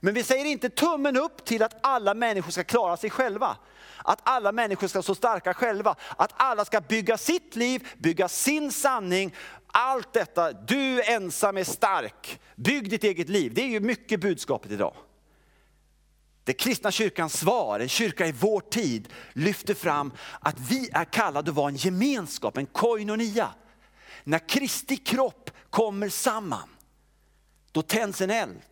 [0.00, 3.56] Men vi säger inte tummen upp till att alla människor ska klara sig själva.
[4.04, 5.96] Att alla människor ska stå starka själva.
[6.16, 9.34] Att alla ska bygga sitt liv, bygga sin sanning.
[9.66, 12.40] Allt detta, du ensam är stark.
[12.56, 13.54] Bygg ditt eget liv.
[13.54, 14.94] Det är ju mycket budskapet idag.
[16.44, 21.50] Det kristna kyrkans svar, en kyrka i vår tid, lyfter fram att vi är kallade
[21.50, 23.48] att vara en gemenskap, en koinonia.
[24.24, 26.68] När Kristi kropp kommer samman,
[27.72, 28.62] då tänds en eld.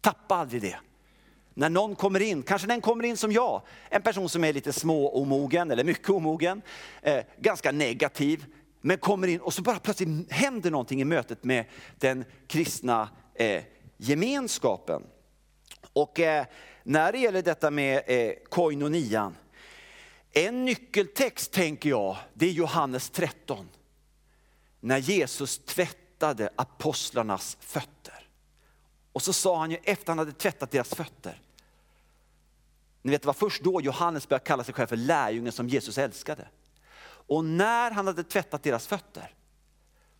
[0.00, 0.78] Tappa aldrig det.
[1.54, 4.72] När någon kommer in, kanske den kommer in som jag, en person som är lite
[4.72, 6.62] småomogen eller mycket omogen,
[7.02, 8.44] eh, ganska negativ,
[8.80, 11.64] men kommer in och så bara plötsligt händer någonting i mötet med
[11.98, 13.62] den kristna eh,
[13.96, 15.02] gemenskapen.
[15.92, 16.46] Och eh,
[16.82, 19.36] när det gäller detta med eh, koinonian,
[20.32, 23.68] en nyckeltext tänker jag, det är Johannes 13.
[24.80, 28.19] När Jesus tvättade apostlarnas fötter.
[29.12, 31.40] Och så sa han ju efter han hade tvättat deras fötter.
[33.02, 35.98] Ni vet det var först då Johannes började kalla sig själv för lärjungen som Jesus
[35.98, 36.48] älskade.
[37.02, 39.34] Och när han hade tvättat deras fötter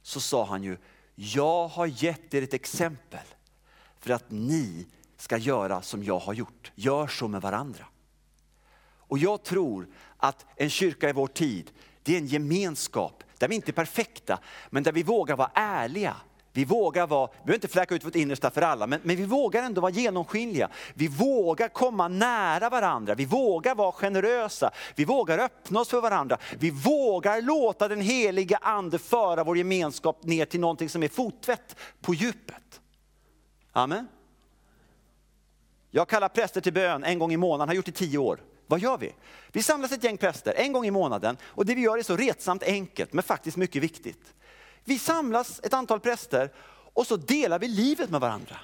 [0.03, 0.77] så sa han ju,
[1.15, 3.27] jag har gett er ett exempel
[3.99, 6.73] för att ni ska göra som jag har gjort.
[6.75, 7.87] Gör så med varandra.
[9.11, 11.71] Och jag tror att en kyrka i vår tid,
[12.03, 14.39] det är en gemenskap där vi inte är perfekta,
[14.71, 16.17] men där vi vågar vara ärliga
[16.61, 19.25] vi vågar vara, vi behöver inte fläcka ut vårt innersta för alla, men, men vi
[19.25, 20.69] vågar ändå vara genomskinliga.
[20.95, 26.39] Vi vågar komma nära varandra, vi vågar vara generösa, vi vågar öppna oss för varandra.
[26.59, 31.77] Vi vågar låta den heliga ande föra vår gemenskap ner till någonting som är fotvätt
[32.01, 32.81] på djupet.
[33.73, 34.09] Amen.
[35.91, 38.41] Jag kallar präster till bön en gång i månaden, har gjort det i tio år.
[38.67, 39.15] Vad gör vi?
[39.53, 42.17] Vi samlas ett gäng präster en gång i månaden och det vi gör är så
[42.17, 44.35] retsamt enkelt men faktiskt mycket viktigt.
[44.85, 46.53] Vi samlas ett antal präster
[46.95, 48.57] och så delar vi livet med varandra.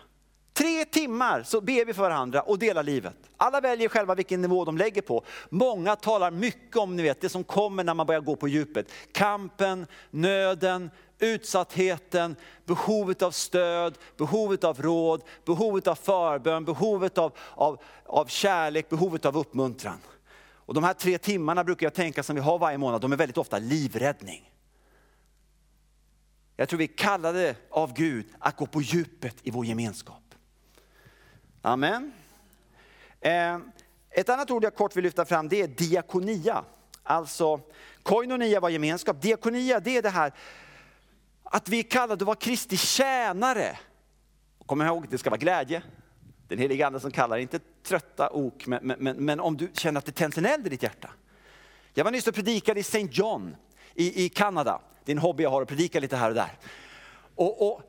[0.53, 3.17] Tre timmar så ber vi för varandra och delar livet.
[3.37, 5.25] Alla väljer själva vilken nivå de lägger på.
[5.49, 8.93] Många talar mycket om ni vet, det som kommer när man börjar gå på djupet.
[9.13, 17.83] Kampen, nöden, utsattheten, behovet av stöd, behovet av råd, behovet av förbön, behovet av, av,
[18.07, 19.99] av kärlek, behovet av uppmuntran.
[20.55, 23.17] Och de här tre timmarna brukar jag tänka som vi har varje månad, de är
[23.17, 24.51] väldigt ofta livräddning.
[26.57, 30.35] Jag tror vi är kallade av Gud att gå på djupet i vår gemenskap.
[31.63, 32.13] Amen.
[33.21, 33.59] Eh,
[34.11, 36.65] ett annat ord jag kort vill lyfta fram det är diakonia.
[37.03, 37.61] Alltså
[38.03, 40.33] koinonia var gemenskap, diakonia det är det här
[41.43, 43.79] att vi är kallade att vara Kristi tjänare.
[44.67, 45.83] Kom ihåg, det ska vara glädje.
[46.49, 50.05] Den heliga ande som kallar, inte trötta ok, men, men, men, om du känner att
[50.05, 51.11] det tänds en eld i ditt hjärta.
[51.95, 53.09] Jag var nyss och predikade i St.
[53.11, 53.57] John
[53.95, 54.81] i, i Kanada.
[55.07, 56.59] Det är en hobby jag har att predika lite här och där.
[57.35, 57.83] Och, och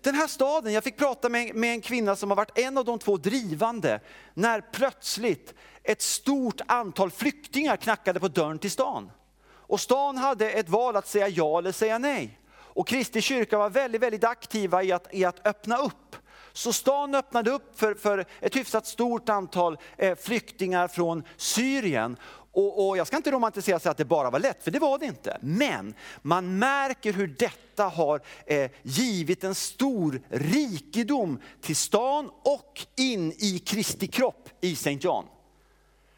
[0.00, 2.84] den här staden, jag fick prata med, med en kvinna som har varit en av
[2.84, 4.00] de två drivande
[4.34, 9.10] när plötsligt ett stort antal flyktingar knackade på dörren till stan.
[9.44, 12.38] Och stan hade ett val att säga ja eller säga nej.
[12.52, 16.16] Och Kristi kyrka var väldigt, väldigt aktiva i att, i att öppna upp.
[16.52, 22.16] Så stan öppnade upp för, för ett hyfsat stort antal eh, flyktingar från Syrien.
[22.54, 24.78] Och, och, jag ska inte romantisera och säga att det bara var lätt, för det
[24.78, 25.38] var det inte.
[25.40, 33.32] Men man märker hur detta har eh, givit en stor rikedom till stan och in
[33.32, 34.98] i Kristi kropp i St.
[35.00, 35.24] John.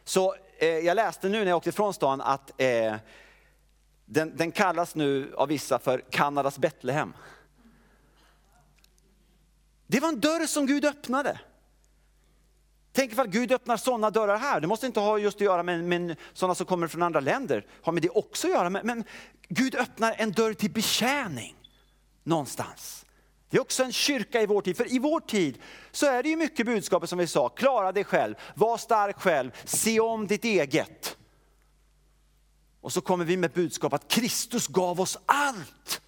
[0.05, 2.95] Så eh, jag läste nu när jag åkte från stan att eh,
[4.07, 7.13] den, den kallas nu av vissa för Kanadas Betlehem.
[9.87, 11.41] Det var en dörr som Gud öppnade.
[12.97, 14.61] Tänk ifall Gud öppnar sådana dörrar här.
[14.61, 17.67] Det måste inte ha just att göra med, med sådana som kommer från andra länder,
[17.83, 18.71] har med det också att göra.
[18.71, 19.05] Men, men
[19.49, 21.57] Gud öppnar en dörr till betjäning
[22.23, 23.07] någonstans.
[23.51, 25.59] Det är också en kyrka i vår tid, för i vår tid
[25.91, 29.51] så är det ju mycket budskapet som vi sa, klara dig själv, var stark själv,
[29.65, 31.17] se om ditt eget.
[32.81, 36.01] Och så kommer vi med budskap att Kristus gav oss allt.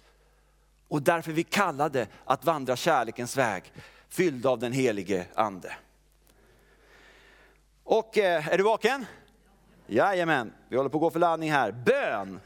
[0.87, 3.63] Och därför vi kallade att vandra kärlekens väg,
[4.09, 5.75] fylld av den helige ande.
[7.89, 9.05] Och eh, är du vaken?
[9.87, 11.71] Jajamän, vi håller på att gå för landning här.
[11.71, 12.39] Bön.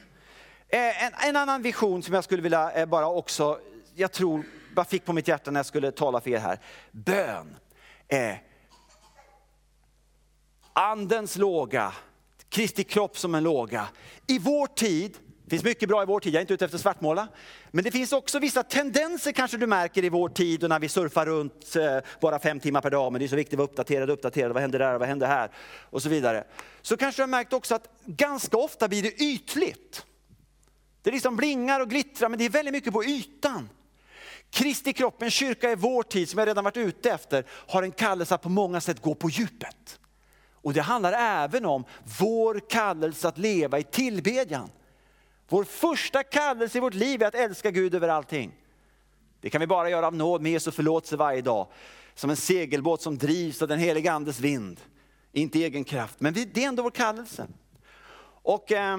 [0.67, 3.59] Eh, en, en, annan vision som jag skulle vilja eh, bara också,
[3.95, 4.43] jag tror,
[4.75, 6.59] bara fick på mitt hjärta när jag skulle tala för er här.
[6.91, 7.55] Bön.
[8.07, 8.35] Eh,
[10.73, 11.93] andens låga,
[12.49, 13.87] Kristi kropp som en låga.
[14.27, 15.17] I vår tid
[15.51, 17.27] finns mycket bra i vår tid, jag är inte ute efter att svartmåla.
[17.71, 20.89] Men det finns också vissa tendenser kanske du märker i vår tid och när vi
[20.89, 23.67] surfar runt eh, bara fem timmar per dag, men det är så viktigt att vara
[23.67, 25.51] uppdaterad, uppdaterad, vad händer där, vad händer här
[25.89, 26.43] och så vidare.
[26.81, 30.05] Så kanske du har märkt också att ganska ofta blir det ytligt.
[31.01, 33.69] Det liksom blingar och glittrar, men det är väldigt mycket på ytan.
[34.49, 37.91] Kristi kropp, en kyrka i vår tid som jag redan varit ute efter, har en
[37.91, 39.99] kallelse att på många sätt gå på djupet.
[40.53, 41.85] Och det handlar även om
[42.19, 44.69] vår kallelse att leva i tillbedjan.
[45.51, 48.51] Vår första kallelse i vårt liv är att älska Gud över allting.
[49.41, 51.67] Det kan vi bara göra av nåd med Jesu förlåtelse varje dag.
[52.15, 54.79] Som en segelbåt som drivs av den heliga andes vind.
[55.31, 57.47] Inte egen kraft, men det är ändå vår kallelse.
[58.23, 58.97] Och eh,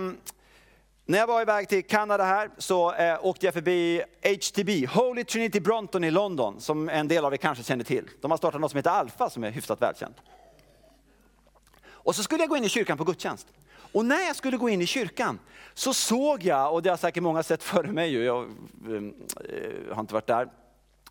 [1.04, 5.60] när jag var iväg till Kanada här så eh, åkte jag förbi HTB, Holy Trinity
[5.60, 8.08] Bronton i London, som en del av er kanske känner till.
[8.20, 10.16] De har startat något som heter Alfa som är hyfsat välkänt.
[11.84, 13.46] Och så skulle jag gå in i kyrkan på gudstjänst.
[13.92, 15.38] Och när jag skulle gå in i kyrkan
[15.74, 18.44] så såg jag, och det har säkert många sett före mig, jag
[18.86, 19.14] ehm,
[19.48, 20.48] eh, har inte varit där,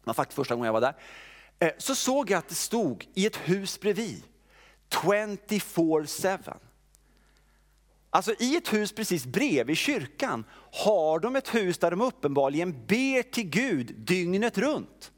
[0.03, 0.95] men faktiskt första gången jag var där,
[1.59, 4.23] eh, så såg jag att det stod i ett hus bredvid
[4.89, 6.53] 24-7.
[8.09, 13.21] Alltså i ett hus precis bredvid kyrkan har de ett hus där de uppenbarligen ber
[13.21, 15.11] till Gud dygnet runt.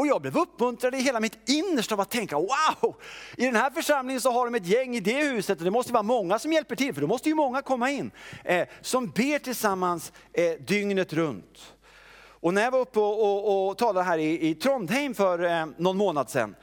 [0.00, 2.96] Och jag blev uppmuntrad i hela mitt innersta av att tänka, wow!
[3.36, 5.92] I den här församlingen så har de ett gäng i det huset och det måste
[5.92, 8.10] vara många som hjälper till, för då måste ju många komma in.
[8.44, 11.74] Eh, som ber tillsammans eh, dygnet runt.
[12.22, 15.66] Och när jag var uppe och, och, och talade här i, i Trondheim för eh,
[15.76, 16.54] någon månad sedan,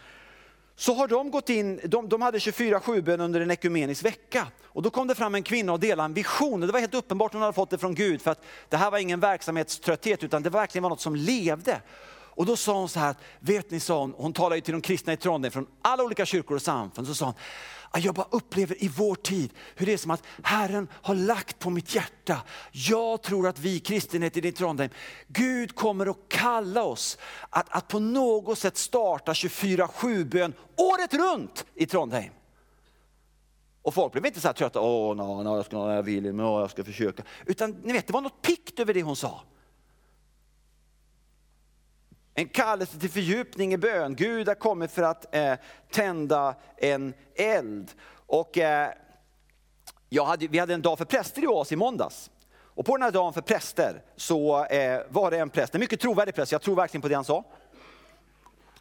[0.76, 4.48] så har de gått in, de, de hade 24-7 bön under en ekumenisk vecka.
[4.64, 6.62] Och då kom det fram en kvinna och delade en vision.
[6.62, 8.92] Och det var helt uppenbart hon hade fått det från Gud för att det här
[8.92, 11.82] var ingen verksamhetströtthet utan det verkligen var något som levde.
[12.38, 14.82] Och då sa hon så här, vet ni, sa hon, hon talade ju till de
[14.82, 17.08] kristna i Trondheim från alla olika kyrkor och samfund.
[17.08, 17.34] Så sa hon,
[18.04, 21.70] jag bara upplever i vår tid hur det är som att Herren har lagt på
[21.70, 22.42] mitt hjärta.
[22.72, 24.90] Jag tror att vi kristenheten i Trondheim,
[25.28, 27.18] Gud kommer att kalla oss
[27.50, 32.34] att, att på något sätt starta 24-7 bön året runt i Trondheim.
[33.82, 36.60] Och folk blev inte så här trötta, åh, no, no, jag, ska, jag vill, no,
[36.62, 37.24] jag ska försöka.
[37.46, 39.42] Utan ni vet, det var något pikt över det hon sa.
[42.40, 44.16] En kallelse till fördjupning i bön.
[44.16, 45.54] Gud har kommit för att eh,
[45.92, 47.92] tända en eld.
[48.12, 48.92] Och, eh,
[50.10, 52.32] jag hade, vi hade en dag för präster i oss i måndags.
[52.54, 56.00] Och på den här dagen för präster så eh, var det en präst, en mycket
[56.00, 57.44] trovärdig präst, jag tror verkligen på det han sa.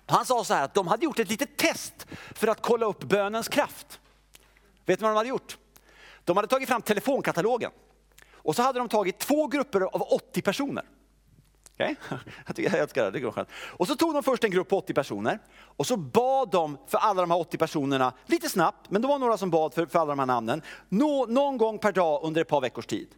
[0.07, 3.05] Han sa så här att de hade gjort ett litet test för att kolla upp
[3.05, 4.01] bönens kraft.
[4.85, 5.59] Vet ni vad de hade gjort?
[6.25, 7.71] De hade tagit fram telefonkatalogen
[8.33, 10.85] och så hade de tagit två grupper av 80 personer.
[11.77, 11.95] Okay?
[12.47, 13.49] Jag, tycker, jag älskar det, det går skönt.
[13.53, 16.99] Och så tog de först en grupp på 80 personer och så bad de för
[16.99, 19.99] alla de här 80 personerna, lite snabbt, men det var några som bad för, för
[19.99, 23.09] alla de här namnen, nå, någon gång per dag under ett par veckors tid.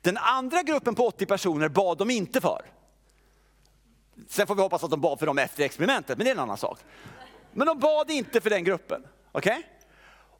[0.00, 2.62] Den andra gruppen på 80 personer bad de inte för.
[4.28, 6.40] Sen får vi hoppas att de bad för dem efter experimentet, men det är en
[6.40, 6.78] annan sak.
[7.52, 9.06] Men de bad inte för den gruppen.
[9.32, 9.62] Okay?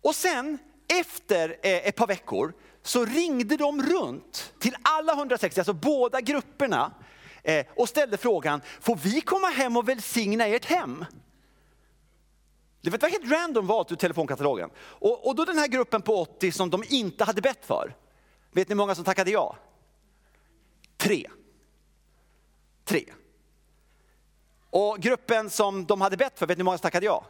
[0.03, 0.59] Och sen
[1.01, 6.93] efter eh, ett par veckor så ringde de runt till alla 160, alltså båda grupperna,
[7.43, 11.05] Eh, och ställde frågan, får vi komma hem och välsigna ert hem?
[12.81, 14.71] Det var helt random valt ur telefonkatalogen.
[14.81, 17.95] Och, och då den här gruppen på 80 som de inte hade bett för,
[18.53, 19.57] vet ni hur många som tackade ja?
[20.97, 21.31] Tre.
[22.85, 23.05] Tre.
[24.71, 27.25] Och gruppen som de hade bett för, vet ni hur många som tackade ja?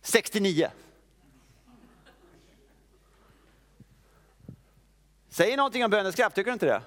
[0.00, 0.70] 69.
[5.28, 6.82] Säger någonting om bönens kraft, tycker du inte det?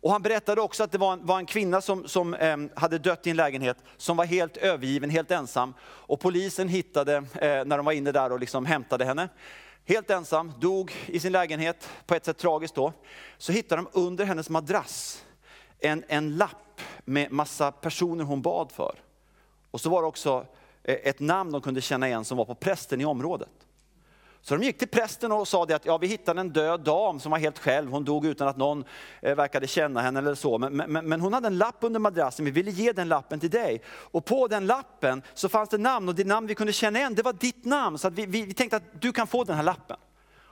[0.00, 2.98] Och han berättade också att det var en, var en kvinna som, som eh, hade
[2.98, 5.74] dött i en lägenhet, som var helt övergiven, helt ensam.
[5.82, 9.28] Och polisen hittade, eh, när de var inne där och liksom hämtade henne,
[9.84, 12.92] helt ensam, dog i sin lägenhet, på ett sätt tragiskt då.
[13.38, 15.24] Så hittade de under hennes madrass
[15.78, 18.94] en, en lapp med massa personer hon bad för.
[19.70, 20.46] Och så var det också
[20.82, 23.65] eh, ett namn de kunde känna igen som var på prästen i området.
[24.48, 27.30] Så de gick till prästen och sa att ja, vi hittade en död dam som
[27.30, 27.90] var helt själv.
[27.90, 28.84] Hon dog utan att någon
[29.20, 30.58] eh, verkade känna henne eller så.
[30.58, 33.50] Men, men, men, hon hade en lapp under madrassen, vi ville ge den lappen till
[33.50, 33.82] dig.
[33.88, 37.14] Och på den lappen så fanns det namn och det namn vi kunde känna igen,
[37.14, 37.98] det var ditt namn.
[37.98, 39.96] Så vi, vi, vi, tänkte att du kan få den här lappen.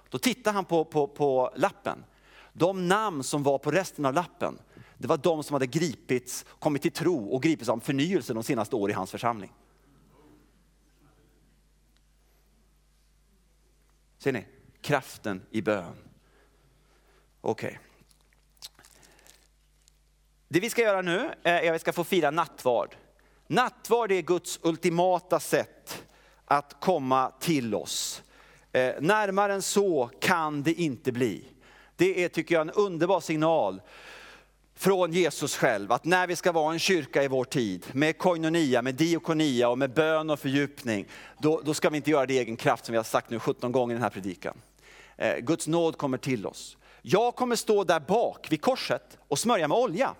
[0.08, 2.04] Då tittade han på, på, på lappen.
[2.52, 4.58] De namn som var på resten av lappen,
[4.98, 8.76] det var de som hade gripits, kommit till tro och gripits av förnyelse de senaste
[8.76, 9.52] åren i hans församling.
[14.24, 14.44] Ser ni?
[14.80, 15.96] Kraften i bön.
[17.40, 17.68] Okej.
[17.68, 17.78] Okay.
[20.48, 22.96] Det vi ska göra nu eh, är att vi ska få fira nattvard.
[23.46, 26.04] Nattvard är Guds ultimata sätt
[26.44, 28.22] att komma till oss.
[28.72, 31.44] Eh, närmare än så kan det inte bli.
[31.96, 33.82] Det är, tycker jag, en underbar signal
[34.76, 38.82] från Jesus själv, att när vi ska vara en kyrka i vår tid, med koinonia,
[38.82, 41.06] med diokonia och med bön och fördjupning,
[41.38, 43.38] då, då ska vi inte göra det i egen kraft som vi har sagt nu
[43.38, 44.56] 17 gånger i den här predikan.
[45.16, 46.76] Eh, Guds nåd kommer till oss.
[47.02, 50.14] Jag kommer stå där bak vid korset och smörja med olja.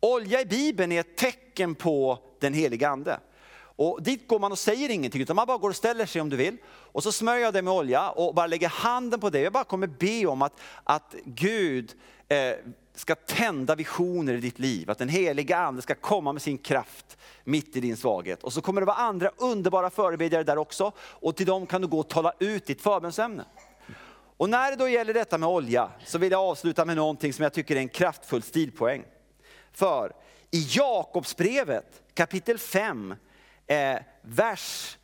[0.00, 3.20] Olja i Bibeln är ett tecken på den heliga Ande.
[3.80, 6.28] Och dit går man och säger ingenting, utan man bara går och ställer sig om
[6.28, 6.56] du vill.
[6.66, 9.42] Och så smörjer jag dig med olja och bara lägger handen på dig.
[9.42, 11.92] Jag bara kommer be om att, att Gud
[12.28, 12.54] eh,
[13.00, 17.18] ska tända visioner i ditt liv, att den heliga ande ska komma med sin kraft
[17.44, 18.42] mitt i din svaghet.
[18.42, 21.88] Och så kommer det vara andra underbara förebedjare där också och till dem kan du
[21.88, 23.44] gå och tala ut ditt förbönsämne.
[24.36, 27.42] Och när det då gäller detta med olja så vill jag avsluta med någonting som
[27.42, 29.04] jag tycker är en kraftfull stilpoäng.
[29.72, 30.12] För
[30.50, 33.14] i Jakobsbrevet kapitel 5,
[33.66, 34.98] eh, vers,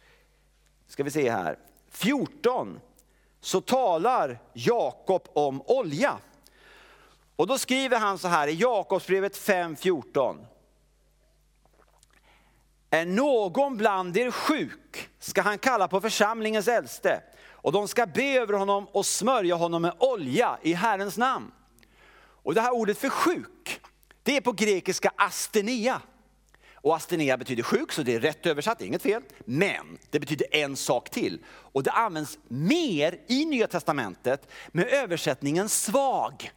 [0.88, 1.58] ska vi se här,
[1.90, 2.80] 14,
[3.40, 6.18] så talar Jakob om olja.
[7.36, 10.46] Och då skriver han så här i Jakobsbrevet 5.14.
[12.90, 18.24] Är någon bland er sjuk ska han kalla på församlingens äldste och de ska be
[18.24, 21.52] över honom och smörja honom med olja i Herrens namn.
[22.18, 23.80] Och det här ordet för sjuk,
[24.22, 26.00] det är på grekiska astenia.
[26.74, 29.22] Och astenia betyder sjuk, så det är rätt översatt, inget fel.
[29.44, 31.38] Men det betyder en sak till.
[31.46, 36.50] Och det används mer i Nya Testamentet med översättningen svag.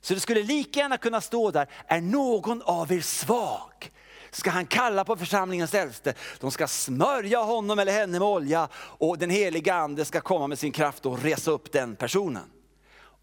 [0.00, 3.92] Så det skulle lika gärna kunna stå där, är någon av er svag?
[4.36, 6.14] ska han kalla på församlingens äldste.
[6.40, 10.58] De ska smörja honom eller henne med olja och den heliga ande ska komma med
[10.58, 12.50] sin kraft och resa upp den personen.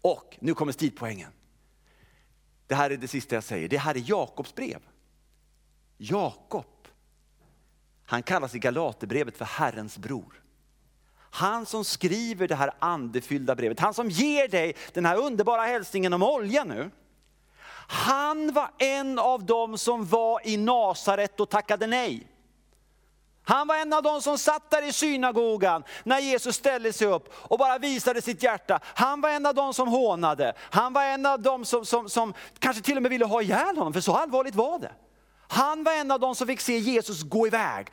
[0.02, 1.30] Och nu kommer stilpoängen.
[2.66, 3.68] Det här är det sista jag säger.
[3.68, 4.80] Det här är Jakobs brev.
[5.96, 6.88] Jakob,
[8.04, 10.43] han kallas i Galaterbrevet för Herrens bror.
[11.34, 16.12] Han som skriver det här andefyllda brevet, han som ger dig den här underbara hälsningen
[16.12, 16.90] om olja nu.
[17.88, 22.26] Han var en av dem som var i Nasaret och tackade nej.
[23.44, 27.32] Han var en av dem som satt där i synagogan när Jesus ställde sig upp
[27.34, 28.80] och bara visade sitt hjärta.
[28.84, 30.52] Han var en av dem som hånade.
[30.58, 33.76] Han var en av dem som, som, som kanske till och med ville ha ihjäl
[33.76, 34.92] honom, för så allvarligt var det.
[35.48, 37.86] Han var en av dem som fick se Jesus gå iväg.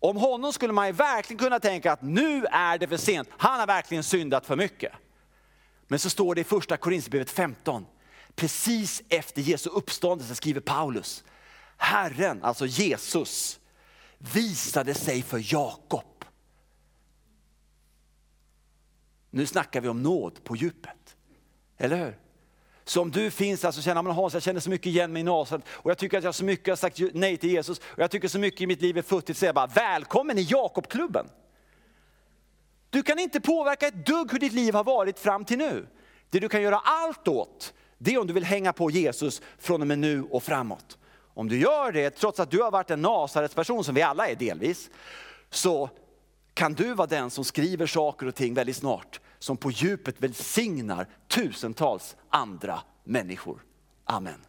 [0.00, 3.66] Om honom skulle man verkligen kunna tänka att nu är det för sent, han har
[3.66, 4.92] verkligen syndat för mycket.
[5.86, 7.86] Men så står det i första Korinthierbrevet 15,
[8.34, 11.24] precis efter Jesu uppståndelse skriver Paulus,
[11.76, 13.60] Herren, alltså Jesus,
[14.18, 16.24] visade sig för Jakob.
[19.30, 21.16] Nu snackar vi om nåd på djupet,
[21.76, 22.18] eller hur?
[22.88, 25.20] Så om du finns där så känner man, Hans jag känner så mycket igen mig
[25.20, 27.98] i Nasaret och jag tycker att jag så mycket har sagt nej till Jesus och
[27.98, 31.26] jag tycker så mycket i mitt liv är futtigt så jag bara, välkommen i Jakobklubben.
[32.90, 35.86] Du kan inte påverka ett dugg hur ditt liv har varit fram till nu.
[36.30, 39.80] Det du kan göra allt åt, det är om du vill hänga på Jesus från
[39.80, 40.98] och med nu och framåt.
[41.34, 44.28] Om du gör det, trots att du har varit en Nasarets person som vi alla
[44.28, 44.90] är delvis,
[45.50, 45.90] så
[46.54, 51.08] kan du vara den som skriver saker och ting väldigt snart som på djupet välsignar
[51.28, 53.64] tusentals andra människor.
[54.04, 54.47] Amen.